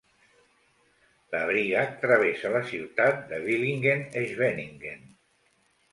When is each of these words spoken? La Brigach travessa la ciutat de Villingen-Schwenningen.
La 1.35 1.41
Brigach 1.49 1.93
travessa 2.05 2.53
la 2.55 2.63
ciutat 2.71 3.21
de 3.33 3.41
Villingen-Schwenningen. 3.47 5.07